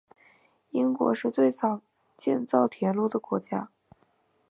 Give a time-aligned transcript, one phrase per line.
[0.71, 1.79] 英国是最早
[2.17, 3.69] 建造铁路的国家。